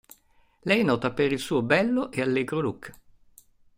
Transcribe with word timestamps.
Lei 0.61 0.79
è 0.79 0.83
nota 0.83 1.11
per 1.13 1.31
il 1.31 1.37
suo 1.37 1.61
bello 1.61 2.09
e 2.11 2.21
allegro 2.23 2.59
look. 2.59 2.91